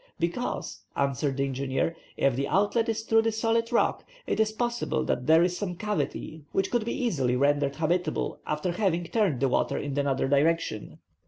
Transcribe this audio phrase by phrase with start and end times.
[0.17, 5.03] "Because," answered the engineer, "if the outlet is through the solid rock it is possible
[5.05, 9.47] that there is some cavity, which could be easily rendered habitable, after having turned the
[9.47, 10.97] water in another direction."